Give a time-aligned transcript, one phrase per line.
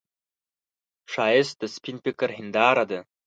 [1.11, 2.99] ښایست د سپين فکر هنداره ده